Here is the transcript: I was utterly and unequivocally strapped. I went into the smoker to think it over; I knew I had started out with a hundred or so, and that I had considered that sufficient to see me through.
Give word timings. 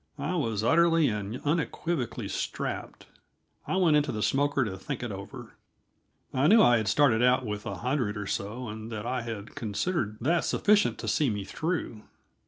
I 0.17 0.33
was 0.33 0.63
utterly 0.63 1.09
and 1.09 1.39
unequivocally 1.45 2.27
strapped. 2.27 3.05
I 3.67 3.75
went 3.75 3.95
into 3.95 4.11
the 4.11 4.23
smoker 4.23 4.65
to 4.65 4.75
think 4.75 5.03
it 5.03 5.11
over; 5.11 5.51
I 6.33 6.47
knew 6.47 6.59
I 6.59 6.77
had 6.77 6.87
started 6.87 7.21
out 7.21 7.45
with 7.45 7.67
a 7.67 7.75
hundred 7.75 8.17
or 8.17 8.25
so, 8.25 8.67
and 8.67 8.91
that 8.91 9.05
I 9.05 9.21
had 9.21 9.53
considered 9.53 10.17
that 10.19 10.43
sufficient 10.43 10.97
to 10.97 11.07
see 11.07 11.29
me 11.29 11.43
through. 11.43 12.01